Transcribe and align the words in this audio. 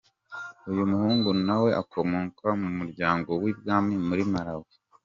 Uyu 0.69 0.83
muhungu 0.91 1.29
nawe 1.45 1.69
akomoka 1.81 2.47
mu 2.61 2.69
muryango 2.77 3.29
w’ibwami 3.41 3.95
muri 4.07 4.23
Malawi. 4.31 4.73